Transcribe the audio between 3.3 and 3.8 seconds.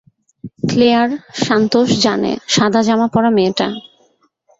মেয়েটা।